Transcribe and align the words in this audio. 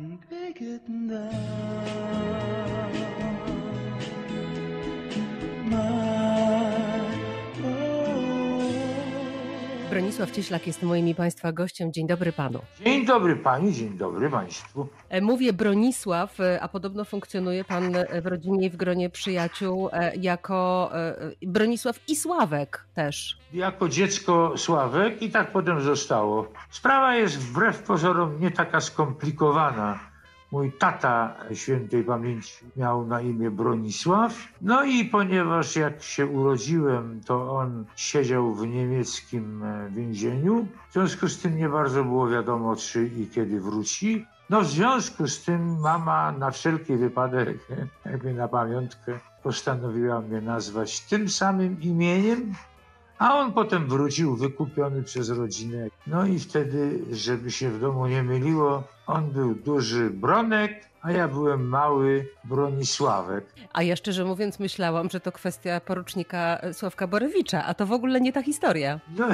Big 0.00 0.62
at 0.62 0.88
night. 0.88 2.59
Bronisław 10.20 10.36
Cieślak 10.36 10.66
jest 10.66 10.82
moim 10.82 11.08
i 11.08 11.14
Państwa 11.14 11.52
gościem. 11.52 11.92
Dzień 11.92 12.06
dobry 12.06 12.32
Panu. 12.32 12.60
Dzień 12.84 13.06
dobry 13.06 13.36
pani, 13.36 13.72
dzień 13.72 13.98
dobry 13.98 14.30
państwu. 14.30 14.88
E, 15.08 15.20
Mówię 15.20 15.52
Bronisław, 15.52 16.40
e, 16.40 16.60
a 16.60 16.68
podobno 16.68 17.04
funkcjonuje 17.04 17.64
Pan 17.64 17.96
e, 17.96 18.22
w 18.22 18.26
rodzinie 18.26 18.66
i 18.66 18.70
w 18.70 18.76
gronie 18.76 19.10
przyjaciół 19.10 19.90
jako 20.16 20.90
Bronisław 21.42 22.00
i 22.08 22.16
Sławek 22.16 22.84
też. 22.94 23.38
Jako 23.52 23.88
dziecko 23.88 24.52
Sławek 24.56 25.22
i 25.22 25.30
tak 25.30 25.52
potem 25.52 25.80
zostało. 25.80 26.52
Sprawa 26.70 27.14
jest 27.14 27.38
wbrew 27.38 27.82
pozorom 27.82 28.40
nie 28.40 28.50
taka 28.50 28.80
skomplikowana. 28.80 30.09
Mój 30.52 30.72
tata 30.72 31.34
świętej 31.54 32.04
pamięci 32.04 32.64
miał 32.76 33.06
na 33.06 33.20
imię 33.20 33.50
Bronisław. 33.50 34.34
No 34.60 34.84
i 34.84 35.04
ponieważ 35.04 35.76
jak 35.76 36.02
się 36.02 36.26
urodziłem, 36.26 37.20
to 37.26 37.56
on 37.56 37.84
siedział 37.96 38.54
w 38.54 38.66
niemieckim 38.66 39.62
e, 39.62 39.90
więzieniu. 39.90 40.66
W 40.90 40.92
związku 40.92 41.28
z 41.28 41.38
tym 41.38 41.56
nie 41.56 41.68
bardzo 41.68 42.04
było 42.04 42.28
wiadomo, 42.28 42.76
czy 42.76 43.06
i 43.06 43.26
kiedy 43.26 43.60
wróci. 43.60 44.26
No 44.50 44.60
w 44.60 44.66
związku 44.66 45.28
z 45.28 45.44
tym 45.44 45.80
mama 45.80 46.32
na 46.32 46.50
wszelki 46.50 46.96
wypadek, 46.96 47.58
jakby 48.04 48.34
na 48.34 48.48
pamiątkę, 48.48 49.18
postanowiła 49.42 50.20
mnie 50.20 50.40
nazwać 50.40 51.00
tym 51.00 51.28
samym 51.28 51.80
imieniem, 51.82 52.54
a 53.18 53.34
on 53.34 53.52
potem 53.52 53.88
wrócił 53.88 54.36
wykupiony 54.36 55.02
przez 55.02 55.30
rodzinę. 55.30 55.88
No 56.06 56.26
i 56.26 56.38
wtedy, 56.38 57.04
żeby 57.12 57.50
się 57.50 57.70
w 57.70 57.80
domu 57.80 58.06
nie 58.06 58.22
myliło, 58.22 58.82
on 59.12 59.30
był 59.30 59.54
duży 59.54 60.10
Bronek, 60.10 60.90
a 61.02 61.12
ja 61.12 61.28
byłem 61.28 61.68
mały 61.68 62.28
Bronisławek. 62.44 63.44
A 63.72 63.82
ja 63.82 63.96
szczerze 63.96 64.24
mówiąc 64.24 64.58
myślałam, 64.58 65.10
że 65.10 65.20
to 65.20 65.32
kwestia 65.32 65.80
porucznika 65.80 66.60
Sławka 66.72 67.06
Borewicza, 67.06 67.64
a 67.64 67.74
to 67.74 67.86
w 67.86 67.92
ogóle 67.92 68.20
nie 68.20 68.32
ta 68.32 68.42
historia. 68.42 69.00
No, 69.18 69.28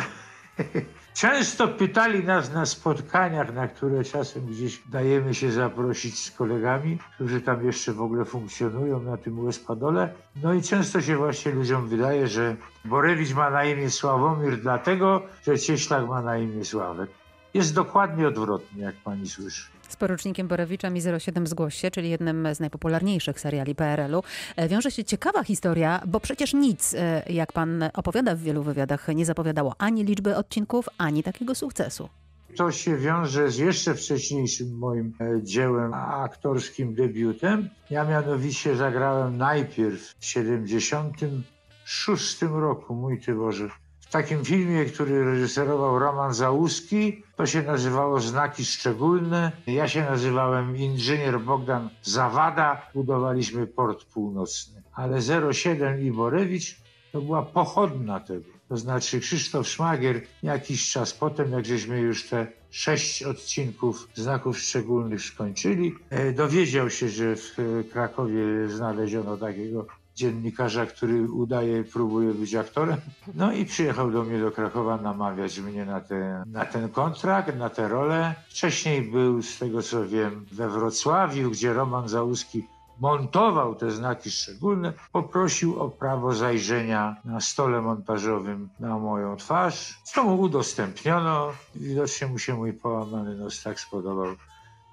często 1.15 1.69
pytali 1.69 2.25
nas 2.25 2.53
na 2.53 2.67
spotkaniach, 2.67 3.55
na 3.55 3.69
które 3.69 4.05
czasem 4.05 4.47
gdzieś 4.47 4.83
dajemy 4.89 5.35
się 5.35 5.53
zaprosić 5.53 6.25
z 6.25 6.31
kolegami, 6.31 6.99
którzy 7.15 7.41
tam 7.41 7.67
jeszcze 7.67 7.93
w 7.93 8.03
ogóle 8.03 8.25
funkcjonują 8.25 9.01
na 9.01 9.17
tym 9.17 9.45
Łespadole. 9.45 10.13
No 10.43 10.55
i 10.55 10.63
często 10.63 11.01
się 11.01 11.17
właśnie 11.17 11.53
ludziom 11.53 11.89
wydaje, 11.89 12.27
że 12.27 12.57
Borewicz 12.85 13.35
ma 13.35 13.51
na 13.51 13.65
imię 13.65 13.91
Sławomir 13.91 14.61
dlatego, 14.61 15.23
że 15.47 15.59
Cieślak 15.59 16.09
ma 16.09 16.23
na 16.23 16.39
imię 16.39 16.65
Sławek. 16.65 17.11
Jest 17.55 17.75
dokładnie 17.75 18.29
odwrotnie, 18.29 18.83
jak 18.83 18.95
pani 18.95 19.29
słyszy. 19.29 19.71
Z 19.89 19.97
porucznikiem 19.97 20.49
Borewiczem 20.49 20.97
i 20.97 21.01
07 21.21 21.47
Zgłoś 21.47 21.75
się, 21.75 21.91
czyli 21.91 22.11
jednym 22.11 22.55
z 22.55 22.61
najpopularniejszych 22.61 23.41
seriali 23.41 23.75
PRL-u, 23.75 24.23
e, 24.57 24.69
wiąże 24.69 24.91
się 24.91 25.05
ciekawa 25.05 25.45
historia, 25.45 26.01
bo 26.07 26.21
przecież 26.21 26.55
nic, 26.55 26.95
e, 26.95 27.23
jak 27.31 27.53
pan 27.53 27.85
opowiada 27.95 28.35
w 28.35 28.39
wielu 28.39 28.63
wywiadach, 28.63 29.09
nie 29.09 29.27
zapowiadało 29.27 29.75
ani 29.79 30.05
liczby 30.05 30.37
odcinków, 30.37 30.89
ani 30.99 31.23
takiego 31.23 31.55
sukcesu. 31.55 32.09
To 32.57 32.73
się 32.73 32.97
wiąże 32.97 33.51
z 33.51 33.57
jeszcze 33.57 33.95
wcześniejszym 33.95 34.79
moim 34.79 35.15
e, 35.21 35.43
dziełem 35.43 35.95
aktorskim 35.95 36.95
debiutem. 36.95 37.69
Ja 37.91 38.05
mianowicie 38.05 38.77
zagrałem 38.77 39.37
najpierw 39.37 40.15
w 40.19 40.25
76 40.25 42.43
roku, 42.43 42.95
mój 42.95 43.21
Ty 43.21 43.35
Boże, 43.35 43.69
w 44.07 44.11
takim 44.11 44.45
filmie, 44.45 44.85
który 44.85 45.25
reżyserował 45.25 45.99
Roman 45.99 46.35
Załuski. 46.35 47.23
To 47.37 47.47
się 47.47 47.62
nazywało 47.62 48.21
Znaki 48.21 48.65
Szczególne. 48.65 49.53
Ja 49.67 49.89
się 49.89 50.05
nazywałem 50.05 50.77
inżynier 50.77 51.41
Bogdan 51.41 51.89
Zawada. 52.03 52.83
Budowaliśmy 52.95 53.67
port 53.67 54.05
północny. 54.05 54.83
Ale 54.95 55.19
07 55.53 56.03
i 56.03 56.11
Borewicz 56.11 56.77
to 57.12 57.21
była 57.21 57.43
pochodna 57.43 58.21
tego. 58.21 58.45
To 58.69 58.77
znaczy 58.77 59.21
Krzysztof 59.21 59.69
Szmagier 59.69 60.21
jakiś 60.43 60.91
czas 60.91 61.15
potem, 61.15 61.53
jak 61.53 61.67
żeśmy 61.67 62.00
już 62.00 62.28
te 62.28 62.47
sześć 62.71 63.23
odcinków 63.23 64.09
znaków 64.15 64.59
szczególnych 64.59 65.23
skończyli, 65.23 65.94
e, 66.11 66.33
dowiedział 66.33 66.91
się, 66.91 67.09
że 67.09 67.37
w 67.37 67.56
Krakowie 67.93 68.69
znaleziono 68.69 69.37
takiego 69.37 69.87
dziennikarza, 70.16 70.87
który 70.87 71.31
udaje, 71.31 71.84
próbuje 71.84 72.34
być 72.34 72.54
aktorem. 72.54 73.00
No 73.34 73.53
i 73.53 73.65
przyjechał 73.65 74.10
do 74.10 74.22
mnie 74.22 74.41
do 74.41 74.50
Krakowa 74.50 74.97
namawiać 74.97 75.60
mnie 75.60 75.84
na, 75.84 76.00
te, 76.00 76.44
na 76.47 76.65
ten 76.65 76.88
kontrakt, 76.88 77.56
na 77.56 77.71
tę 77.71 77.88
rolę. 77.88 78.34
Wcześniej 78.49 79.03
był, 79.03 79.43
z 79.43 79.59
tego 79.59 79.82
co 79.82 80.06
wiem, 80.06 80.47
we 80.53 80.69
Wrocławiu, 80.69 81.50
gdzie 81.50 81.72
Roman 81.72 82.09
Załuski 82.09 82.65
montował 83.00 83.75
te 83.75 83.91
znaki 83.91 84.31
szczególne, 84.31 84.93
poprosił 85.12 85.81
o 85.81 85.88
prawo 85.88 86.34
zajrzenia 86.34 87.16
na 87.25 87.41
stole 87.41 87.82
montażowym 87.82 88.69
na 88.81 88.99
moją 88.99 89.37
twarz, 89.37 89.99
co 90.05 90.25
mu 90.25 90.41
udostępniono. 90.41 91.53
Widocznie 91.75 92.26
mu 92.26 92.38
się 92.38 92.55
mój 92.55 92.72
połamany 92.72 93.37
nos 93.37 93.62
tak 93.62 93.81
spodobał, 93.81 94.26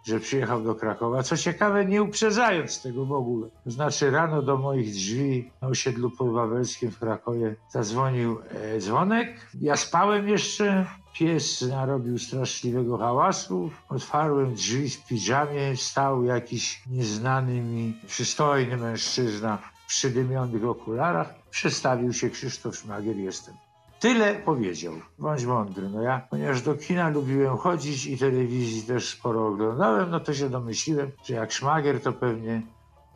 że 0.04 0.20
przyjechał 0.20 0.64
do 0.64 0.76
Krakowa. 0.76 1.24
Co 1.24 1.38
ciekawe, 1.38 1.86
nie 1.86 2.04
uprzedzając 2.04 2.82
tego 2.82 3.06
w 3.06 3.12
ogóle. 3.12 3.48
To 3.64 3.72
znaczy 3.72 4.12
rano 4.12 4.42
do 4.42 4.58
moich 4.58 4.92
drzwi 4.92 5.52
na 5.62 5.68
osiedlu 5.68 6.12
podwawelskim 6.12 6.92
w 6.92 7.00
Krakowie 7.00 7.56
zadzwonił 7.70 8.40
e, 8.52 8.80
dzwonek. 8.80 9.48
Ja 9.62 9.78
spałem 9.78 10.30
jeszcze. 10.30 10.86
Pies 11.14 11.62
narobił 11.62 12.20
straszliwego 12.20 12.98
hałasu. 12.98 13.72
Otwarłem 13.90 14.54
drzwi 14.54 14.90
w 14.90 15.08
piżamie. 15.08 15.78
Stał 15.78 16.24
jakiś 16.24 16.84
nieznany 16.88 17.62
mi, 17.62 18.00
przystojny 18.08 18.78
mężczyzna 18.78 19.58
w 19.58 19.88
przydymionych 19.88 20.66
okularach. 20.66 21.34
Przedstawił 21.50 22.14
się 22.14 22.30
Krzysztof 22.30 22.76
Szmagier, 22.76 23.16
jestem. 23.16 23.56
Tyle 24.04 24.36
powiedział. 24.36 24.94
Bądź 25.20 25.46
mądry. 25.46 25.90
No 25.90 26.02
ja, 26.02 26.28
ponieważ 26.30 26.62
do 26.62 26.76
kina 26.76 27.10
lubiłem 27.10 27.58
chodzić 27.58 28.06
i 28.06 28.18
telewizji 28.18 28.82
też 28.82 29.10
sporo 29.10 29.48
oglądałem, 29.48 30.10
no 30.10 30.20
to 30.20 30.34
się 30.34 30.50
domyśliłem, 30.50 31.12
że 31.26 31.34
jak 31.34 31.52
szmagier 31.52 32.02
to 32.02 32.14
pewnie... 32.14 32.62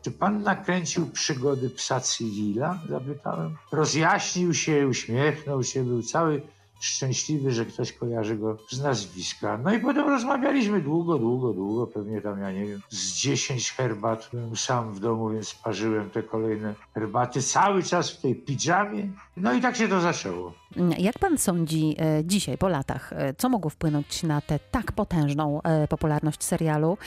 Czy 0.02 0.10
pan 0.10 0.42
nakręcił 0.42 1.06
przygody 1.06 1.70
psa 1.70 2.00
Cywila? 2.00 2.78
Zapytałem. 2.88 3.56
Rozjaśnił 3.72 4.54
się, 4.54 4.88
uśmiechnął 4.88 5.64
się, 5.64 5.84
był 5.84 6.02
cały 6.02 6.42
szczęśliwy, 6.80 7.50
że 7.50 7.66
ktoś 7.66 7.92
kojarzy 7.92 8.36
go 8.36 8.56
z 8.70 8.82
nazwiska. 8.82 9.58
No 9.64 9.74
i 9.74 9.80
potem 9.80 10.08
rozmawialiśmy 10.08 10.80
długo, 10.80 11.18
długo, 11.18 11.52
długo, 11.52 11.86
pewnie 11.86 12.20
tam, 12.20 12.40
ja 12.40 12.52
nie 12.52 12.66
wiem, 12.66 12.80
z 12.88 13.07
10 13.20 13.72
herbat. 13.72 14.30
Sam 14.56 14.94
w 14.94 15.00
domu, 15.00 15.30
więc 15.30 15.54
parzyłem 15.54 16.10
te 16.10 16.22
kolejne 16.22 16.74
herbaty, 16.94 17.42
cały 17.42 17.82
czas 17.82 18.10
w 18.10 18.20
tej 18.20 18.34
pidżamie. 18.34 19.08
No 19.36 19.52
i 19.52 19.60
tak 19.60 19.76
się 19.76 19.88
to 19.88 20.00
zaczęło. 20.00 20.52
Jak 20.98 21.18
pan 21.18 21.38
sądzi 21.38 21.96
e, 21.98 22.24
dzisiaj, 22.24 22.58
po 22.58 22.68
latach, 22.68 23.12
e, 23.12 23.34
co 23.34 23.48
mogło 23.48 23.70
wpłynąć 23.70 24.22
na 24.22 24.40
tę 24.40 24.58
tak 24.70 24.92
potężną 24.92 25.62
e, 25.62 25.88
popularność 25.88 26.44
serialu? 26.44 26.98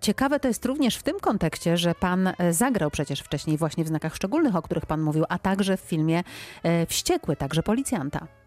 Ciekawe 0.00 0.40
to 0.40 0.48
jest 0.48 0.64
również 0.64 0.96
w 0.96 1.02
tym 1.02 1.20
kontekście, 1.20 1.76
że 1.76 1.94
pan 1.94 2.32
zagrał 2.50 2.90
przecież 2.90 3.20
wcześniej 3.20 3.56
właśnie 3.56 3.84
w 3.84 3.88
znakach 3.88 4.14
szczególnych, 4.14 4.56
o 4.56 4.62
których 4.62 4.86
pan 4.86 5.00
mówił, 5.00 5.24
a 5.28 5.38
także 5.38 5.76
w 5.76 5.80
filmie 5.80 6.22
Wściekły, 6.88 7.36
także 7.36 7.62
policjanta. 7.62 8.37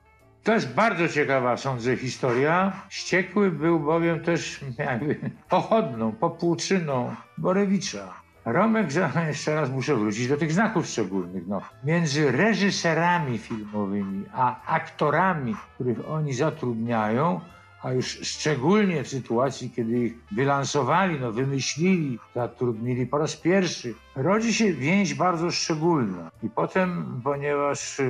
To 0.43 0.53
jest 0.53 0.73
bardzo 0.73 1.07
ciekawa, 1.07 1.57
sądzę, 1.57 1.97
historia. 1.97 2.73
Wściekły 2.89 3.51
był 3.51 3.79
bowiem 3.79 4.19
też 4.19 4.59
jakby 4.77 5.19
pochodną, 5.49 6.11
popłuczyną 6.11 7.15
Borewicza. 7.37 8.13
Romek, 8.45 8.87
jeszcze 9.27 9.55
raz 9.55 9.69
muszę 9.69 9.95
wrócić 9.95 10.27
do 10.27 10.37
tych 10.37 10.51
znaków 10.51 10.87
szczególnych. 10.87 11.47
No. 11.47 11.61
Między 11.83 12.31
reżyserami 12.31 13.37
filmowymi 13.37 14.25
a 14.33 14.65
aktorami, 14.65 15.55
których 15.75 16.09
oni 16.09 16.33
zatrudniają, 16.33 17.41
a 17.83 17.91
już 17.93 18.05
szczególnie 18.05 19.03
w 19.03 19.07
sytuacji, 19.07 19.69
kiedy 19.69 19.99
ich 19.99 20.13
wylansowali, 20.31 21.19
no, 21.19 21.31
wymyślili, 21.31 22.19
zatrudnili 22.35 23.07
po 23.07 23.17
raz 23.17 23.35
pierwszy, 23.35 23.93
rodzi 24.15 24.53
się 24.53 24.73
więź 24.73 25.13
bardzo 25.13 25.51
szczególna. 25.51 26.31
I 26.43 26.49
potem, 26.49 27.21
ponieważ 27.23 28.01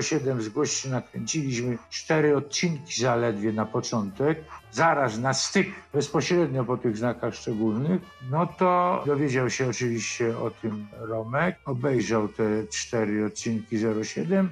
07 0.00 0.42
zgłoś 0.42 0.72
się 0.72 0.88
nakręciliśmy 0.88 1.78
cztery 1.90 2.36
odcinki 2.36 3.00
zaledwie 3.00 3.52
na 3.52 3.66
początek, 3.66 4.44
zaraz 4.72 5.18
na 5.18 5.34
styk, 5.34 5.68
bezpośrednio 5.92 6.64
po 6.64 6.76
tych 6.76 6.96
znakach 6.96 7.34
szczególnych, 7.34 8.02
no 8.30 8.46
to 8.46 9.02
dowiedział 9.06 9.50
się 9.50 9.68
oczywiście 9.68 10.38
o 10.38 10.50
tym 10.50 10.86
Romek, 11.00 11.56
obejrzał 11.64 12.28
te 12.28 12.66
cztery 12.66 13.26
odcinki 13.26 13.76
07 14.04 14.50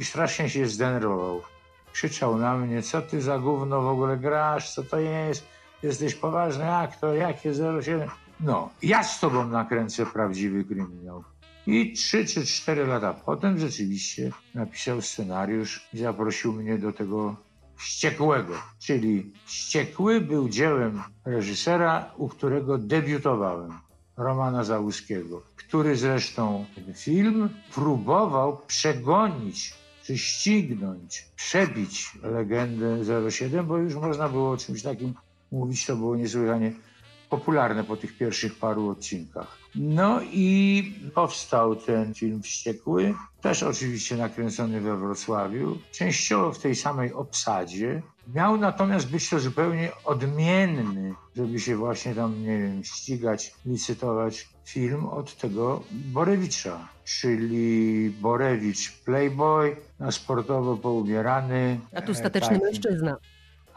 i 0.00 0.04
strasznie 0.04 0.48
się 0.48 0.66
zdenerwował. 0.66 1.42
Krzyczał 1.92 2.38
na 2.38 2.56
mnie, 2.56 2.82
co 2.82 3.02
ty 3.02 3.22
za 3.22 3.38
gówno 3.38 3.82
w 3.82 3.86
ogóle 3.86 4.16
grasz, 4.16 4.74
co 4.74 4.82
to 4.82 4.98
jest, 4.98 5.46
jesteś 5.82 6.14
poważny 6.14 6.74
aktor, 6.74 7.16
jakie 7.16 7.52
07? 7.82 8.08
No, 8.40 8.70
ja 8.82 9.02
z 9.02 9.20
tobą 9.20 9.48
nakręcę 9.48 10.06
prawdziwy 10.06 10.64
kryminał. 10.64 11.24
I 11.66 11.92
trzy 11.92 12.26
czy 12.26 12.46
cztery 12.46 12.86
lata 12.86 13.14
potem 13.14 13.58
rzeczywiście 13.58 14.32
napisał 14.54 15.02
scenariusz 15.02 15.88
i 15.94 15.98
zaprosił 15.98 16.52
mnie 16.52 16.78
do 16.78 16.92
tego 16.92 17.36
Wściekłego. 17.76 18.54
Czyli 18.78 19.32
Wściekły 19.44 20.20
był 20.20 20.48
dziełem 20.48 21.02
reżysera, 21.24 22.10
u 22.16 22.28
którego 22.28 22.78
debiutowałem. 22.78 23.72
Romana 24.16 24.64
Załuskiego, 24.64 25.42
który 25.56 25.96
zresztą 25.96 26.64
ten 26.74 26.94
film 26.94 27.48
próbował 27.74 28.60
przegonić, 28.66 29.74
czy 30.10 30.18
ścignąć, 30.18 31.28
przebić 31.36 32.12
legendę 32.22 33.04
07, 33.30 33.66
bo 33.66 33.78
już 33.78 33.94
można 33.94 34.28
było 34.28 34.50
o 34.50 34.56
czymś 34.56 34.82
takim 34.82 35.14
mówić, 35.52 35.86
to 35.86 35.96
było 35.96 36.16
niesłychanie 36.16 36.72
popularne 37.30 37.84
po 37.84 37.96
tych 37.96 38.18
pierwszych 38.18 38.54
paru 38.54 38.88
odcinkach. 38.88 39.58
No 39.74 40.20
i 40.22 40.92
powstał 41.14 41.76
ten 41.76 42.14
film 42.14 42.42
Wściekły, 42.42 43.14
też 43.40 43.62
oczywiście 43.62 44.16
nakręcony 44.16 44.80
we 44.80 44.96
Wrocławiu, 44.96 45.78
częściowo 45.92 46.52
w 46.52 46.58
tej 46.58 46.74
samej 46.74 47.12
obsadzie. 47.12 48.02
Miał 48.34 48.56
natomiast 48.56 49.10
być 49.10 49.30
to 49.30 49.40
zupełnie 49.40 49.90
odmienny, 50.04 51.14
żeby 51.36 51.60
się 51.60 51.76
właśnie 51.76 52.14
tam, 52.14 52.42
nie 52.42 52.58
wiem, 52.58 52.84
ścigać, 52.84 53.54
licytować 53.66 54.48
film 54.64 55.06
od 55.06 55.36
tego 55.36 55.82
Borewicza, 55.90 56.88
czyli 57.04 58.10
Borewicz 58.10 58.92
playboy, 59.04 59.76
na 59.98 60.12
sportowo 60.12 60.76
poubierany. 60.76 61.80
A 61.96 62.02
tu 62.02 62.12
e, 62.12 62.14
stateczny 62.14 62.48
taki- 62.50 62.64
mężczyzna. 62.64 63.16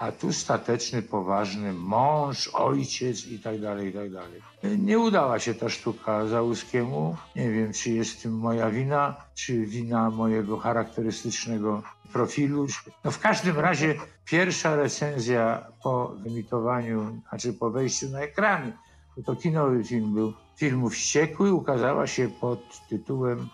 A 0.03 0.11
tu 0.11 0.33
stateczny, 0.33 1.01
poważny 1.01 1.73
mąż, 1.73 2.47
ojciec 2.47 3.25
i 3.25 3.39
tak 3.39 3.61
dalej, 3.61 3.89
i 3.89 3.93
tak 3.93 4.11
dalej. 4.11 4.41
Nie 4.77 4.99
udała 4.99 5.39
się 5.39 5.53
ta 5.53 5.69
sztuka 5.69 6.27
Załuskiemu. 6.27 7.15
Nie 7.35 7.51
wiem, 7.51 7.73
czy 7.73 7.89
jest 7.89 8.11
w 8.11 8.21
tym 8.21 8.37
moja 8.37 8.69
wina, 8.69 9.15
czy 9.33 9.65
wina 9.65 10.09
mojego 10.09 10.57
charakterystycznego 10.57 11.83
profilu. 12.13 12.67
No 13.03 13.11
w 13.11 13.19
każdym 13.19 13.59
razie 13.59 13.95
pierwsza 14.25 14.75
recenzja 14.75 15.67
po 15.83 16.15
emitowaniu, 16.25 17.21
znaczy 17.29 17.53
po 17.53 17.69
wejściu 17.71 18.09
na 18.09 18.19
ekrany, 18.19 18.73
bo 19.17 19.23
to 19.23 19.35
kinowy 19.35 19.83
film 19.83 20.13
był, 20.13 20.33
filmu 20.55 20.89
Wściekły, 20.89 21.53
ukazała 21.53 22.07
się 22.07 22.29
pod 22.29 22.87
tytułem 22.89 23.49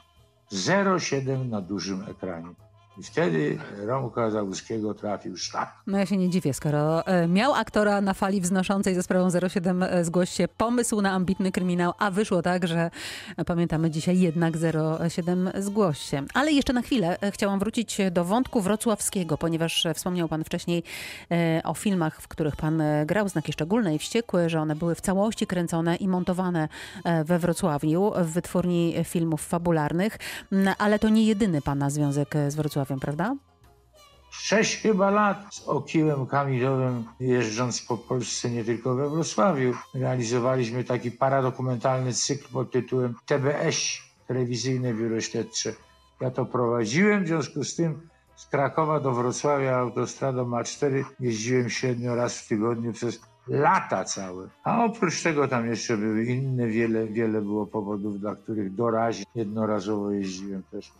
07 0.99 1.49
na 1.49 1.61
dużym 1.61 2.05
ekranie. 2.09 2.68
I 2.97 3.03
wtedy 3.03 3.57
Romka 3.85 4.29
Załuskiego 4.29 4.93
trafił 4.93 5.37
szlak. 5.37 5.73
No 5.87 5.97
ja 5.97 6.05
się 6.05 6.17
nie 6.17 6.29
dziwię, 6.29 6.53
skoro 6.53 7.07
e, 7.07 7.27
miał 7.27 7.53
aktora 7.53 8.01
na 8.01 8.13
fali 8.13 8.41
wznoszącej 8.41 8.95
ze 8.95 9.03
sprawą 9.03 9.29
07 9.49 9.83
e, 9.83 10.05
zgłoś 10.05 10.29
się 10.29 10.47
pomysł 10.47 11.01
na 11.01 11.11
ambitny 11.11 11.51
kryminał, 11.51 11.93
a 11.99 12.11
wyszło 12.11 12.41
tak, 12.41 12.67
że 12.67 12.91
e, 13.37 13.45
pamiętamy 13.45 13.91
dzisiaj 13.91 14.19
jednak 14.19 14.53
07 15.09 15.49
zgłoś 15.57 15.99
się. 15.99 16.25
Ale 16.33 16.51
jeszcze 16.51 16.73
na 16.73 16.81
chwilę 16.81 17.17
chciałam 17.31 17.59
wrócić 17.59 17.97
do 18.11 18.25
wątku 18.25 18.61
wrocławskiego, 18.61 19.37
ponieważ 19.37 19.87
wspomniał 19.93 20.27
pan 20.27 20.43
wcześniej 20.43 20.83
o 21.63 21.73
filmach, 21.73 22.21
w 22.21 22.27
których 22.27 22.55
pan 22.55 22.83
grał, 23.05 23.29
znaki 23.29 23.53
szczególne 23.53 23.95
i 23.95 23.99
wściekłe, 23.99 24.49
że 24.49 24.61
one 24.61 24.75
były 24.75 24.95
w 24.95 25.01
całości 25.01 25.47
kręcone 25.47 25.95
i 25.95 26.07
montowane 26.07 26.69
we 27.25 27.39
Wrocławiu 27.39 28.11
w 28.15 28.25
wytwórni 28.25 28.95
filmów 29.03 29.47
fabularnych, 29.47 30.17
Mm, 30.51 30.75
ale 30.77 30.99
to 30.99 31.09
nie 31.09 31.23
jedyny 31.25 31.61
pana 31.61 31.89
związek 31.89 32.35
z 32.47 32.55
Wrocławiem, 32.55 32.88
prawda? 32.97 33.35
Sześć 34.31 34.81
chyba 34.81 35.09
lat 35.09 35.55
z 35.55 35.67
okiłem 35.67 36.25
kamilowym 36.25 37.03
jeżdżąc 37.19 37.81
po 37.81 37.97
Polsce, 37.97 38.49
nie 38.49 38.63
tylko 38.63 38.95
we 38.95 39.09
Wrocławiu. 39.09 39.73
Realizowaliśmy 39.93 40.83
taki 40.83 41.11
paradokumentalny 41.11 42.13
cykl 42.13 42.47
pod 42.53 42.71
tytułem 42.71 43.15
TBS, 43.25 43.77
Telewizyjne 44.27 44.93
Biuro 44.93 45.21
Śledcze. 45.21 45.73
Ja 46.21 46.31
to 46.31 46.45
prowadziłem, 46.45 47.23
w 47.23 47.27
związku 47.27 47.63
z 47.63 47.75
tym 47.75 48.09
z 48.35 48.45
Krakowa 48.45 48.99
do 48.99 49.11
Wrocławia 49.11 49.77
autostradą 49.77 50.49
A4 50.49 51.03
jeździłem 51.19 51.69
średnio 51.69 52.15
raz 52.15 52.37
w 52.37 52.47
tygodniu 52.47 52.93
przez 52.93 53.19
lata 53.47 54.05
całe. 54.05 54.49
A 54.63 54.85
oprócz 54.85 55.23
tego 55.23 55.47
tam 55.47 55.67
jeszcze 55.67 55.97
były 55.97 56.25
inne, 56.25 56.67
wiele, 56.67 57.07
wiele 57.07 57.41
było 57.41 57.65
powodów, 57.65 58.19
dla 58.19 58.35
których 58.35 58.75
doraźnie, 58.75 59.25
jednorazowo 59.35 60.11
jeździłem 60.11 60.63
też. 60.63 60.91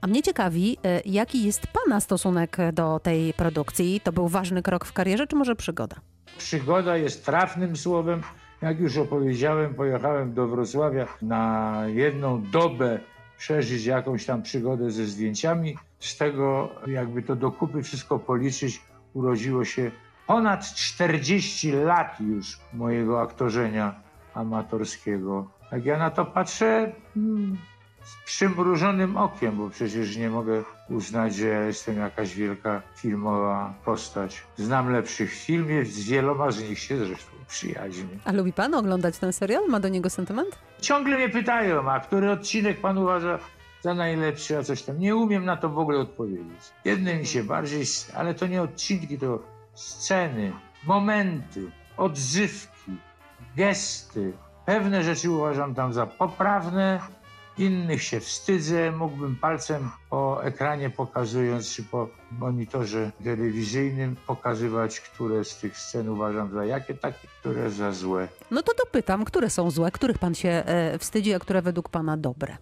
A 0.00 0.06
mnie 0.06 0.22
ciekawi, 0.22 0.78
e, 0.84 1.00
jaki 1.04 1.44
jest 1.44 1.66
Pana 1.66 2.00
stosunek 2.00 2.56
do 2.72 3.00
tej 3.00 3.34
produkcji? 3.34 4.00
To 4.04 4.12
był 4.12 4.28
ważny 4.28 4.62
krok 4.62 4.84
w 4.84 4.92
karierze, 4.92 5.26
czy 5.26 5.36
może 5.36 5.56
przygoda? 5.56 5.96
Przygoda 6.38 6.96
jest 6.96 7.26
trafnym 7.26 7.76
słowem. 7.76 8.22
Jak 8.62 8.80
już 8.80 8.96
opowiedziałem, 8.96 9.74
pojechałem 9.74 10.34
do 10.34 10.48
Wrocławia 10.48 11.06
na 11.22 11.82
jedną 11.86 12.42
dobę 12.42 13.00
przeżyć 13.38 13.84
jakąś 13.84 14.26
tam 14.26 14.42
przygodę 14.42 14.90
ze 14.90 15.06
zdjęciami. 15.06 15.76
Z 15.98 16.16
tego, 16.16 16.68
jakby 16.86 17.22
to 17.22 17.36
do 17.36 17.50
kupy 17.50 17.82
wszystko 17.82 18.18
policzyć, 18.18 18.82
urodziło 19.14 19.64
się 19.64 19.90
ponad 20.26 20.74
40 20.74 21.72
lat 21.72 22.20
już 22.20 22.58
mojego 22.72 23.20
aktorzenia 23.20 23.94
amatorskiego. 24.34 25.50
Jak 25.72 25.84
ja 25.84 25.98
na 25.98 26.10
to 26.10 26.24
patrzę, 26.24 26.92
hmm, 27.14 27.58
z 28.06 28.24
przymrużonym 28.24 29.16
okiem, 29.16 29.56
bo 29.56 29.70
przecież 29.70 30.16
nie 30.16 30.30
mogę 30.30 30.62
uznać, 30.90 31.34
że 31.34 31.46
ja 31.46 31.60
jestem 31.60 31.98
jakaś 31.98 32.34
wielka 32.34 32.82
filmowa 32.96 33.74
postać. 33.84 34.42
Znam 34.56 34.92
lepszych 34.92 35.30
w 35.32 35.34
filmie, 35.34 35.84
z 35.84 36.04
wieloma 36.04 36.50
z 36.50 36.62
nich 36.68 36.78
się 36.78 36.96
zresztą 36.98 37.30
przyjaźnię. 37.48 38.18
A 38.24 38.32
lubi 38.32 38.52
Pan 38.52 38.74
oglądać 38.74 39.18
ten 39.18 39.32
serial? 39.32 39.68
Ma 39.68 39.80
do 39.80 39.88
niego 39.88 40.10
sentyment? 40.10 40.58
Ciągle 40.80 41.16
mnie 41.16 41.28
pytają, 41.28 41.90
a 41.90 42.00
który 42.00 42.30
odcinek 42.30 42.80
pan 42.80 42.98
uważa 42.98 43.38
za 43.82 43.94
najlepszy, 43.94 44.58
a 44.58 44.62
coś 44.62 44.82
tam. 44.82 44.98
Nie 44.98 45.16
umiem 45.16 45.44
na 45.44 45.56
to 45.56 45.68
w 45.68 45.78
ogóle 45.78 45.98
odpowiedzieć. 45.98 46.60
Jedne 46.84 47.14
mi 47.16 47.26
się 47.26 47.44
bardziej, 47.44 47.84
ale 48.14 48.34
to 48.34 48.46
nie 48.46 48.62
odcinki, 48.62 49.18
to 49.18 49.42
sceny, 49.74 50.52
momenty, 50.84 51.70
odzywki, 51.96 52.92
gesty. 53.56 54.32
Pewne 54.66 55.02
rzeczy 55.02 55.30
uważam 55.30 55.74
tam 55.74 55.92
za 55.92 56.06
poprawne, 56.06 57.00
innych 57.58 58.02
się 58.02 58.20
wstydzę. 58.20 58.92
Mógłbym 58.92 59.36
palcem 59.36 59.90
po 60.10 60.44
ekranie 60.44 60.90
pokazując, 60.90 61.70
czy 61.70 61.82
po 61.82 62.08
monitorze 62.32 63.12
telewizyjnym 63.24 64.16
pokazywać, 64.26 65.00
które 65.00 65.44
z 65.44 65.56
tych 65.56 65.78
scen 65.78 66.08
uważam 66.08 66.52
za 66.52 66.64
jakie, 66.64 66.94
takie, 66.94 67.28
które 67.40 67.70
za 67.70 67.92
złe. 67.92 68.28
No 68.50 68.62
to 68.62 68.72
dopytam, 68.84 69.24
które 69.24 69.50
są 69.50 69.70
złe, 69.70 69.90
których 69.90 70.18
Pan 70.18 70.34
się 70.34 70.48
e, 70.48 70.98
wstydzi, 70.98 71.34
a 71.34 71.38
które 71.38 71.62
według 71.62 71.88
Pana 71.88 72.16
dobre? 72.16 72.56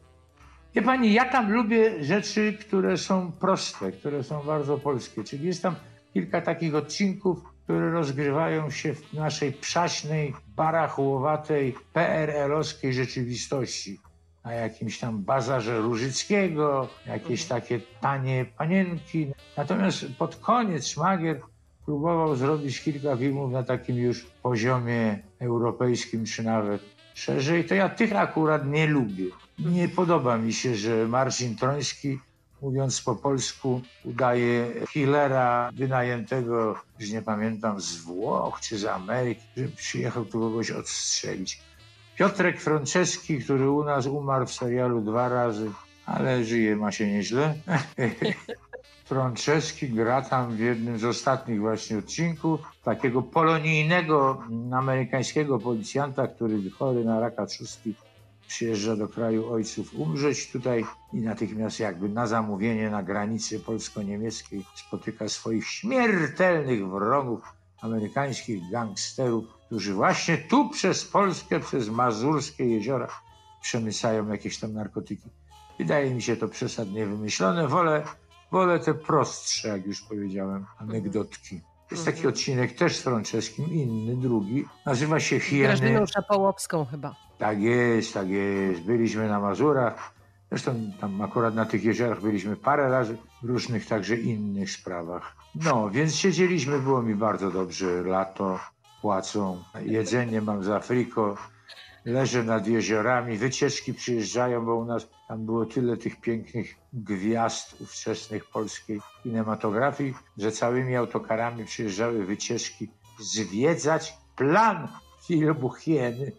Wie 0.74 0.82
pani, 0.82 1.12
ja 1.12 1.24
tam 1.24 1.52
lubię 1.52 2.04
rzeczy, 2.04 2.58
które 2.60 2.98
są 2.98 3.32
proste, 3.32 3.92
które 3.92 4.22
są 4.22 4.42
bardzo 4.42 4.78
polskie. 4.78 5.24
Czyli 5.24 5.46
jest 5.46 5.62
tam 5.62 5.74
kilka 6.12 6.40
takich 6.40 6.74
odcinków, 6.74 7.38
które 7.64 7.90
rozgrywają 7.90 8.70
się 8.70 8.94
w 8.94 9.12
naszej 9.12 9.52
przaśnej, 9.52 10.34
barachłowatej, 10.56 11.74
PRL-owskiej 11.92 12.92
rzeczywistości. 12.94 14.00
Na 14.44 14.52
jakimś 14.52 14.98
tam 14.98 15.22
bazarze 15.22 15.78
Różyckiego, 15.78 16.88
jakieś 17.06 17.44
takie 17.44 17.80
tanie 18.00 18.46
panienki. 18.58 19.32
Natomiast 19.56 20.06
pod 20.18 20.36
koniec 20.36 20.86
Szmagier 20.86 21.40
próbował 21.84 22.36
zrobić 22.36 22.80
kilka 22.80 23.16
filmów 23.16 23.52
na 23.52 23.62
takim 23.62 23.96
już 23.96 24.26
poziomie 24.42 25.18
europejskim, 25.40 26.24
czy 26.24 26.42
nawet 26.42 26.82
szerzej. 27.14 27.64
To 27.64 27.74
ja 27.74 27.88
tych 27.88 28.16
akurat 28.16 28.66
nie 28.66 28.86
lubię. 28.86 29.24
Nie 29.58 29.88
podoba 29.88 30.38
mi 30.38 30.52
się, 30.52 30.74
że 30.74 31.08
Marcin 31.08 31.56
Troński, 31.56 32.18
mówiąc 32.62 33.00
po 33.00 33.16
polsku, 33.16 33.80
udaje 34.04 34.66
killera 34.92 35.70
wynajętego, 35.74 36.78
już 36.98 37.10
nie 37.10 37.22
pamiętam, 37.22 37.80
z 37.80 37.96
Włoch 37.96 38.60
czy 38.60 38.78
z 38.78 38.84
Ameryki, 38.84 39.42
że 39.56 39.68
przyjechał 39.68 40.24
tu 40.24 40.40
kogoś 40.40 40.70
odstrzelić. 40.70 41.60
Piotrek 42.16 42.60
Franceski, 42.60 43.38
który 43.38 43.70
u 43.70 43.84
nas 43.84 44.06
umarł 44.06 44.46
w 44.46 44.52
serialu 44.52 45.00
dwa 45.00 45.28
razy, 45.28 45.70
ale 46.06 46.44
żyje, 46.44 46.76
ma 46.76 46.92
się 46.92 47.06
nieźle. 47.06 47.54
Franceski 49.04 49.88
gra 49.88 50.22
tam 50.22 50.56
w 50.56 50.58
jednym 50.58 50.98
z 50.98 51.04
ostatnich 51.04 51.60
właśnie 51.60 51.98
odcinków 51.98 52.60
takiego 52.84 53.22
polonijnego 53.22 54.42
amerykańskiego 54.72 55.58
policjanta, 55.58 56.26
który 56.26 56.70
chory 56.70 57.04
na 57.04 57.20
raka 57.20 57.46
trzustki 57.46 57.94
przyjeżdża 58.48 58.96
do 58.96 59.08
kraju 59.08 59.52
ojców 59.52 59.94
umrzeć 59.94 60.52
tutaj 60.52 60.84
i 61.12 61.16
natychmiast 61.16 61.80
jakby 61.80 62.08
na 62.08 62.26
zamówienie 62.26 62.90
na 62.90 63.02
granicy 63.02 63.60
polsko-niemieckiej 63.60 64.64
spotyka 64.74 65.28
swoich 65.28 65.66
śmiertelnych 65.66 66.88
wrogów, 66.88 67.40
amerykańskich 67.82 68.70
gangsterów, 68.70 69.44
którzy 69.74 69.94
właśnie 69.94 70.38
tu 70.38 70.68
przez 70.68 71.04
Polskę, 71.04 71.60
przez 71.60 71.88
Mazurskie 71.88 72.64
jeziora 72.64 73.08
przemycają 73.62 74.28
jakieś 74.28 74.58
tam 74.58 74.72
narkotyki. 74.72 75.28
Wydaje 75.78 76.14
mi 76.14 76.22
się 76.22 76.36
to 76.36 76.48
przesadnie 76.48 77.06
wymyślone. 77.06 77.68
Wolę, 77.68 78.02
wolę 78.52 78.78
te 78.78 78.94
prostsze, 78.94 79.68
jak 79.68 79.86
już 79.86 80.02
powiedziałem, 80.02 80.66
anegdotki. 80.78 81.60
Jest 81.90 82.04
taki 82.04 82.26
odcinek 82.26 82.72
też 82.72 82.96
z 82.96 83.02
Franceskim, 83.02 83.70
inny, 83.70 84.16
drugi. 84.16 84.64
Nazywa 84.86 85.20
się 85.20 85.40
Hieny. 85.40 85.64
Grażyną 85.64 86.06
Szapołowską 86.06 86.84
chyba. 86.84 87.16
Tak 87.38 87.60
jest, 87.60 88.14
tak 88.14 88.28
jest. 88.28 88.80
Byliśmy 88.80 89.28
na 89.28 89.40
Mazurach 89.40 90.14
Zresztą 90.54 90.90
tam 91.00 91.22
akurat 91.22 91.54
na 91.54 91.64
tych 91.64 91.84
jeziorach 91.84 92.20
byliśmy 92.20 92.56
parę 92.56 92.90
razy 92.90 93.16
w 93.42 93.46
różnych 93.46 93.86
także 93.86 94.16
innych 94.16 94.70
sprawach. 94.70 95.36
No, 95.54 95.90
więc 95.90 96.14
siedzieliśmy, 96.14 96.78
było 96.78 97.02
mi 97.02 97.14
bardzo 97.14 97.50
dobrze. 97.50 98.02
Lato, 98.02 98.60
płacą, 99.04 99.62
jedzenie 99.86 100.40
mam 100.40 100.64
z 100.64 100.68
Afryko, 100.68 101.36
leżę 102.04 102.42
nad 102.42 102.66
jeziorami, 102.66 103.36
wycieczki 103.36 103.94
przyjeżdżają, 103.94 104.66
bo 104.66 104.74
u 104.74 104.84
nas 104.84 105.08
tam 105.28 105.46
było 105.46 105.66
tyle 105.66 105.96
tych 105.96 106.20
pięknych 106.20 106.74
gwiazd 106.92 107.80
ówczesnych 107.80 108.44
polskiej 108.44 109.00
kinematografii, 109.22 110.14
że 110.38 110.52
całymi 110.52 110.96
autokarami 110.96 111.64
przyjeżdżały 111.64 112.26
wycieczki 112.26 112.88
zwiedzać 113.20 114.18
plan 114.36 114.88
filmu 115.26 115.70
Hieny, 115.70 116.32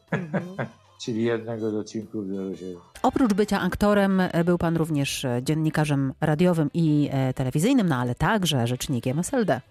czyli 1.04 1.24
jednego 1.24 1.72
z 1.72 1.76
odcinków 1.76 2.26
07. 2.60 2.76
Oprócz 3.04 3.34
bycia 3.34 3.62
aktorem, 3.62 4.20
e, 4.20 4.44
był 4.44 4.58
pan 4.58 4.78
również 4.78 5.26
e, 5.26 5.40
dziennikarzem 5.44 6.14
radiowym 6.22 6.70
i 6.74 7.10
e, 7.12 7.34
telewizyjnym, 7.34 7.90
no 7.90 7.96
ale 7.96 8.16
także 8.16 8.68
rzecznikiem 8.68 9.20
SLD. 9.20 9.62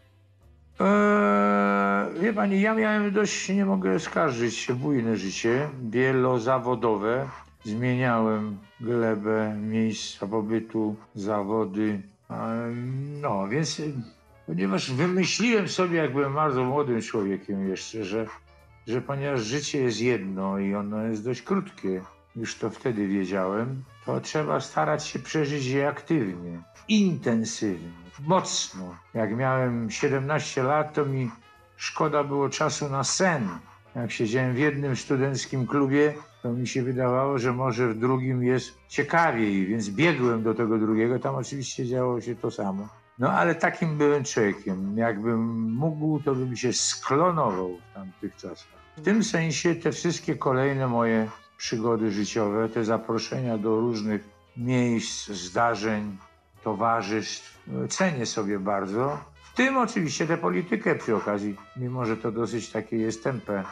Eee, 0.81 2.21
wie 2.21 2.33
pani, 2.33 2.61
ja 2.61 2.75
miałem 2.75 3.13
dość, 3.13 3.49
nie 3.49 3.67
mogę 3.67 4.01
skarżyć 4.01 4.57
się, 4.57 4.75
bujne 4.75 5.17
życie, 5.17 5.69
wielozawodowe. 5.91 7.29
Zmieniałem 7.65 8.59
glebę, 8.81 9.57
miejsca 9.61 10.27
pobytu, 10.27 10.97
zawody. 11.15 12.03
Eee, 12.31 12.75
No, 13.23 13.49
więc 13.49 13.83
ponieważ 14.47 14.93
wymyśliłem 14.93 15.69
sobie, 15.69 15.97
jak 15.99 16.13
byłem 16.13 16.35
bardzo 16.35 16.65
młodym 16.65 17.01
człowiekiem 17.03 17.69
jeszcze, 17.69 18.05
że, 18.05 18.27
że 18.87 19.01
ponieważ 19.01 19.41
życie 19.41 19.83
jest 19.83 20.01
jedno 20.01 20.59
i 20.59 20.75
ono 20.75 21.03
jest 21.03 21.25
dość 21.25 21.43
krótkie, 21.43 22.03
już 22.37 22.59
to 22.59 22.71
wtedy 22.71 23.09
wiedziałem, 23.09 23.83
to 24.07 24.21
trzeba 24.21 24.61
starać 24.61 25.07
się 25.07 25.19
przeżyć 25.19 25.67
je 25.67 25.89
aktywnie, 25.89 26.63
intensywnie, 26.89 27.89
mocno. 28.21 28.97
Jak 29.15 29.37
miałem 29.37 29.91
17 29.91 30.63
lat, 30.63 30.95
to 30.95 31.05
mi 31.05 31.31
szkoda 31.77 32.25
było 32.25 32.49
czasu 32.49 32.89
na 32.89 33.05
sen. 33.05 33.49
Jak 33.97 34.13
siedziałem 34.13 34.55
w 34.55 34.59
jednym 34.59 34.97
studenckim 34.97 35.67
klubie, 35.67 36.15
to 36.43 36.53
mi 36.53 36.67
się 36.67 36.83
wydawało, 36.83 37.39
że 37.39 37.53
może 37.53 37.89
w 37.89 37.99
drugim 37.99 38.43
jest 38.43 38.79
ciekawiej, 38.89 39.67
więc 39.67 39.91
biegłem 39.91 40.43
do 40.43 40.55
tego 40.55 40.79
drugiego. 40.79 41.19
Tam 41.19 41.35
oczywiście 41.35 41.87
działo 41.87 42.21
się 42.21 42.37
to 42.37 42.51
samo. 42.51 42.89
No 43.19 43.33
ale 43.33 43.55
takim 43.55 43.99
byłem 43.99 44.25
człowiekiem. 44.25 44.99
Jakbym 44.99 45.41
mógł, 45.73 46.21
to 46.21 46.35
bym 46.35 46.57
się 46.57 46.73
sklonował 46.73 47.79
w 47.91 47.95
tamtych 47.95 48.37
czasach. 48.37 48.75
W 48.97 49.03
tym 49.03 49.25
sensie 49.25 49.75
te 49.75 49.93
wszystkie 49.93 50.35
kolejne 50.37 50.87
moje 50.87 51.29
przygody 51.65 52.11
życiowe, 52.11 52.69
te 52.69 52.85
zaproszenia 52.85 53.59
do 53.59 53.81
różnych 53.81 54.25
miejsc, 54.57 55.29
zdarzeń, 55.29 56.17
towarzystw, 56.65 57.59
cenię 57.89 58.27
sobie 58.27 58.59
bardzo. 58.59 59.19
W 59.53 59.57
tym 59.57 59.77
oczywiście 59.77 60.27
tę 60.27 60.37
politykę 60.39 60.95
przy 60.95 61.17
okazji, 61.17 61.57
mimo 61.77 62.05
że 62.07 62.17
to 62.17 62.33
dosyć 62.33 62.71
takie 62.71 62.97
jest 62.97 63.25
tempe. 63.25 63.65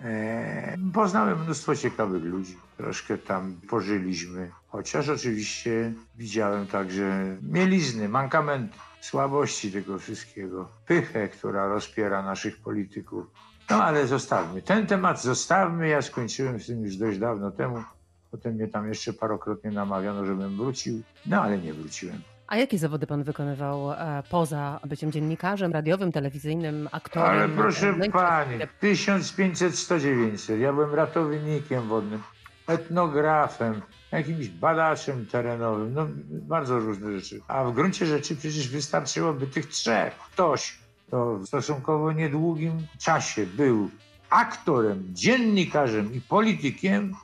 E, 0.00 0.76
poznałem 0.94 1.42
mnóstwo 1.44 1.76
ciekawych 1.76 2.24
ludzi, 2.24 2.56
troszkę 2.76 3.18
tam 3.18 3.54
pożyliśmy, 3.68 4.50
chociaż 4.68 5.08
oczywiście 5.08 5.92
widziałem 6.18 6.66
także 6.66 7.36
mielizny, 7.42 8.08
mankamenty, 8.08 8.78
słabości 9.00 9.72
tego 9.72 9.98
wszystkiego, 9.98 10.68
pychę, 10.86 11.28
która 11.28 11.66
rozpiera 11.68 12.22
naszych 12.22 12.60
polityków. 12.60 13.26
No 13.70 13.84
ale 13.84 14.06
zostawmy. 14.06 14.62
Ten 14.62 14.86
temat 14.86 15.22
zostawmy. 15.22 15.88
Ja 15.88 16.02
skończyłem 16.02 16.60
z 16.60 16.66
tym 16.66 16.84
już 16.84 16.96
dość 16.96 17.18
dawno 17.18 17.50
temu. 17.50 17.82
Potem 18.30 18.54
mnie 18.54 18.68
tam 18.68 18.88
jeszcze 18.88 19.12
parokrotnie 19.12 19.70
namawiano, 19.70 20.24
żebym 20.24 20.56
wrócił. 20.56 21.02
No 21.26 21.42
ale 21.42 21.58
nie 21.58 21.74
wróciłem. 21.74 22.20
A 22.46 22.56
jakie 22.56 22.78
zawody 22.78 23.06
pan 23.06 23.22
wykonywał 23.22 23.92
e, 23.92 24.22
poza 24.30 24.80
byciem 24.86 25.12
dziennikarzem, 25.12 25.72
radiowym, 25.72 26.12
telewizyjnym, 26.12 26.88
aktorem? 26.92 27.28
Ale 27.30 27.48
proszę 27.48 27.92
No 27.98 28.04
i- 28.04 28.10
pani, 28.10 28.58
1500 28.80 29.72
1900 29.88 30.60
Ja 30.60 30.72
byłem 30.72 30.94
ratownikiem 30.94 31.88
wodnym, 31.88 32.22
etnografem, 32.66 33.82
jakimś 34.12 34.48
badaczem 34.48 35.26
terenowym, 35.26 35.94
no 35.94 36.06
bardzo 36.30 36.78
różne 36.78 37.12
rzeczy. 37.20 37.40
A 37.48 37.64
w 37.64 37.72
gruncie 37.74 38.06
rzeczy 38.06 38.36
przecież 38.36 38.68
wystarczyłoby 38.68 39.46
tych 39.46 39.66
trzech. 39.66 40.14
Ktoś, 40.32 40.78
kto 41.08 41.38
w 41.38 41.46
stosunkowo 41.46 42.12
niedługim 42.12 42.86
czasie 42.98 43.46
był 43.46 43.90
aktorem, 44.30 45.04
dziennikarzem 45.12 46.14
i 46.14 46.20
politykiem, 46.20 47.14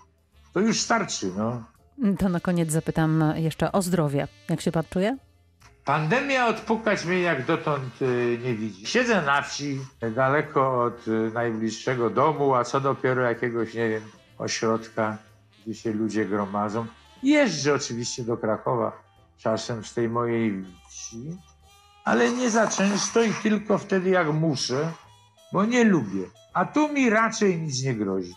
to 0.52 0.60
już 0.60 0.80
starczy, 0.80 1.32
no. 1.36 1.64
To 2.18 2.28
na 2.28 2.40
koniec 2.40 2.70
zapytam 2.70 3.24
jeszcze 3.36 3.72
o 3.72 3.82
zdrowie. 3.82 4.28
Jak 4.48 4.60
się 4.60 4.72
pan 4.72 4.84
czuje? 4.90 5.16
Pandemia 5.84 6.46
odpukać 6.46 7.04
mnie 7.04 7.20
jak 7.20 7.46
dotąd 7.46 8.02
y, 8.02 8.38
nie 8.44 8.54
widzi. 8.54 8.86
Siedzę 8.86 9.22
na 9.22 9.42
wsi, 9.42 9.80
daleko 10.16 10.82
od 10.82 11.08
y, 11.08 11.30
najbliższego 11.34 12.10
domu, 12.10 12.54
a 12.54 12.64
co 12.64 12.80
dopiero 12.80 13.22
jakiegoś, 13.22 13.74
nie 13.74 13.88
wiem, 13.88 14.02
ośrodka, 14.38 15.18
gdzie 15.66 15.74
się 15.74 15.92
ludzie 15.92 16.24
gromadzą. 16.24 16.86
Jeżdżę 17.22 17.74
oczywiście 17.74 18.24
do 18.24 18.36
Krakowa, 18.36 18.92
czasem 19.38 19.84
z 19.84 19.94
tej 19.94 20.08
mojej 20.08 20.64
wsi, 20.90 21.36
ale 22.04 22.30
nie 22.30 22.50
za 22.50 22.66
często 22.68 23.22
i 23.22 23.32
tylko 23.32 23.78
wtedy 23.78 24.10
jak 24.10 24.32
muszę, 24.32 24.92
bo 25.52 25.64
nie 25.64 25.84
lubię. 25.84 26.24
A 26.54 26.64
tu 26.64 26.92
mi 26.92 27.10
raczej 27.10 27.58
nic 27.58 27.82
nie 27.82 27.94
grozi. 27.94 28.34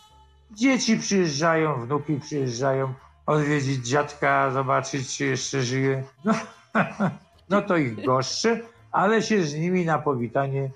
Dzieci 0.52 0.98
przyjeżdżają, 0.98 1.86
wnuki 1.86 2.20
przyjeżdżają, 2.20 2.94
odwiedzić 3.26 3.88
dziadka, 3.88 4.52
zobaczyć, 4.52 5.18
czy 5.18 5.26
jeszcze 5.26 5.64
żyje. 5.64 6.04
No, 6.26 6.34
no 7.50 7.62
to 7.62 7.78
ich 7.78 8.06
goszczę, 8.06 8.60
ale 8.92 9.22
się 9.22 9.44
z 9.44 9.56
nimi 9.56 9.86
na 9.86 10.00
powitanie 10.00 10.70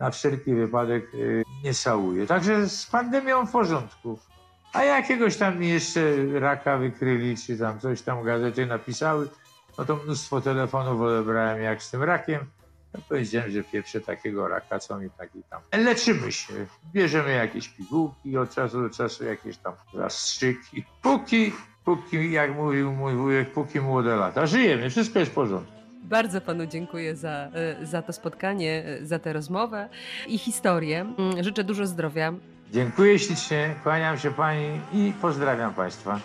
na 0.00 0.10
wszelki 0.10 0.54
wypadek 0.54 1.14
y, 1.14 1.42
nie 1.64 1.74
całuję. 1.74 2.26
Także 2.26 2.68
z 2.68 2.86
pandemią 2.86 3.46
w 3.46 3.52
porządku. 3.52 4.18
A 4.72 4.84
jakiegoś 4.84 5.36
tam 5.36 5.62
jeszcze 5.62 6.00
raka 6.40 6.78
wykryli, 6.78 7.36
czy 7.36 7.58
tam 7.58 7.80
coś 7.80 8.02
tam 8.02 8.22
gazety 8.22 8.66
napisały, 8.66 9.28
no 9.78 9.84
to 9.84 9.96
mnóstwo 9.96 10.40
telefonów 10.40 11.00
odebrałem 11.00 11.62
jak 11.62 11.82
z 11.82 11.90
tym 11.90 12.02
rakiem. 12.02 12.40
No 12.94 13.00
powiedziałem, 13.08 13.50
że 13.50 13.62
pierwsze 13.64 14.00
takiego 14.00 14.48
raka, 14.48 14.78
co 14.78 14.98
mi 14.98 15.10
taki 15.10 15.42
tam. 15.50 15.60
Leczymy 15.84 16.32
się, 16.32 16.52
bierzemy 16.92 17.32
jakieś 17.32 17.68
pigułki, 17.68 18.36
od 18.38 18.54
czasu 18.54 18.82
do 18.82 18.90
czasu 18.90 19.24
jakieś 19.24 19.56
tam 19.56 19.72
zastrzyki. 19.94 20.84
Póki, 21.02 21.52
póki, 21.84 22.32
jak 22.32 22.54
mówił 22.54 22.92
mój 22.92 23.14
wujek, 23.14 23.52
póki 23.52 23.80
młode 23.80 24.16
lata. 24.16 24.46
Żyjemy, 24.46 24.90
wszystko 24.90 25.18
jest 25.18 25.30
w 25.30 25.34
porządku. 25.34 25.72
Bardzo 26.04 26.40
panu 26.40 26.66
dziękuję 26.66 27.16
za, 27.16 27.30
e, 27.30 27.86
za 27.86 28.02
to 28.02 28.12
spotkanie, 28.12 28.84
e, 28.86 29.06
za 29.06 29.18
tę 29.18 29.32
rozmowę 29.32 29.88
i 30.26 30.38
historię. 30.38 31.00
Mm, 31.18 31.44
Życzę 31.44 31.64
dużo 31.64 31.86
zdrowia. 31.86 32.32
Dziękuję 32.72 33.18
ślicznie, 33.18 33.74
kłaniam 33.82 34.18
się 34.18 34.30
pani 34.30 34.80
i 34.92 35.12
pozdrawiam 35.20 35.74
państwa. 35.74 36.20